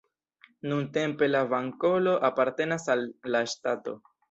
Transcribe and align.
Nuntempe 0.71 1.29
la 1.33 1.43
banloko 1.51 2.15
apartenas 2.31 2.91
al 2.97 3.07
la 3.37 3.45
ŝtato. 3.55 3.99